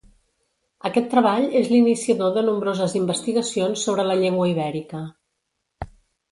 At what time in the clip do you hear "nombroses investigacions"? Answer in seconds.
2.49-3.87